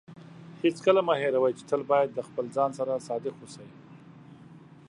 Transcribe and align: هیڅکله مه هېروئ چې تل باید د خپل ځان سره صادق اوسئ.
هیڅکله 0.63 1.01
مه 1.07 1.15
هېروئ 1.21 1.53
چې 1.57 1.63
تل 1.69 1.81
باید 1.91 2.09
د 2.13 2.19
خپل 2.27 2.45
ځان 2.55 2.69
سره 2.79 3.03
صادق 3.07 3.35
اوسئ. 3.39 3.67